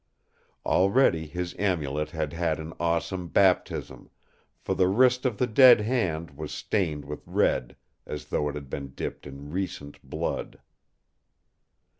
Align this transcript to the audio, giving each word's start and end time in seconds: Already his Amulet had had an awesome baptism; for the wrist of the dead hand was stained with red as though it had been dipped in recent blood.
Already 0.65 1.27
his 1.27 1.53
Amulet 1.59 2.09
had 2.09 2.33
had 2.33 2.59
an 2.59 2.73
awesome 2.79 3.27
baptism; 3.27 4.09
for 4.57 4.73
the 4.73 4.87
wrist 4.87 5.27
of 5.27 5.37
the 5.37 5.45
dead 5.45 5.81
hand 5.81 6.31
was 6.35 6.51
stained 6.51 7.05
with 7.05 7.21
red 7.27 7.75
as 8.07 8.25
though 8.29 8.49
it 8.49 8.55
had 8.55 8.67
been 8.67 8.95
dipped 8.95 9.27
in 9.27 9.51
recent 9.51 10.01
blood. 10.01 10.59